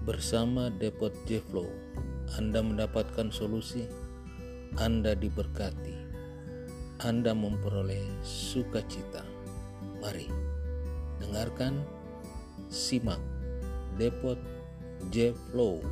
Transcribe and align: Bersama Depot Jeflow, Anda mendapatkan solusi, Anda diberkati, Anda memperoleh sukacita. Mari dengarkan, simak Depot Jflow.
Bersama 0.00 0.72
Depot 0.72 1.12
Jeflow, 1.28 1.68
Anda 2.40 2.64
mendapatkan 2.64 3.28
solusi, 3.28 3.84
Anda 4.80 5.12
diberkati, 5.12 5.92
Anda 7.04 7.36
memperoleh 7.36 8.00
sukacita. 8.24 9.20
Mari 10.00 10.24
dengarkan, 11.20 11.84
simak 12.72 13.20
Depot 14.00 14.40
Jflow. 15.12 15.84